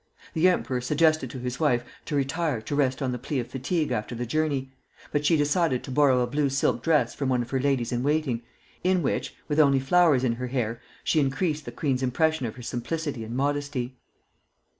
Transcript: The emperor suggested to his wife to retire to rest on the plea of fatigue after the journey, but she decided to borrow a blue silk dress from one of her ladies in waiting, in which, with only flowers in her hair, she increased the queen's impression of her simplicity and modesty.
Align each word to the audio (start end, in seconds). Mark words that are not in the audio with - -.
The 0.33 0.47
emperor 0.49 0.81
suggested 0.81 1.29
to 1.29 1.37
his 1.37 1.59
wife 1.59 1.83
to 2.05 2.15
retire 2.15 2.59
to 2.59 2.73
rest 2.75 3.03
on 3.03 3.11
the 3.11 3.19
plea 3.19 3.39
of 3.39 3.45
fatigue 3.49 3.91
after 3.91 4.15
the 4.15 4.25
journey, 4.25 4.71
but 5.11 5.27
she 5.27 5.37
decided 5.37 5.83
to 5.83 5.91
borrow 5.91 6.21
a 6.21 6.25
blue 6.25 6.49
silk 6.49 6.81
dress 6.81 7.13
from 7.13 7.29
one 7.29 7.43
of 7.43 7.51
her 7.51 7.59
ladies 7.59 7.91
in 7.91 8.01
waiting, 8.01 8.41
in 8.83 9.03
which, 9.03 9.35
with 9.47 9.59
only 9.59 9.79
flowers 9.79 10.23
in 10.23 10.33
her 10.37 10.47
hair, 10.47 10.81
she 11.03 11.19
increased 11.19 11.65
the 11.65 11.71
queen's 11.71 12.01
impression 12.01 12.47
of 12.47 12.55
her 12.55 12.63
simplicity 12.63 13.23
and 13.23 13.35
modesty. 13.35 13.95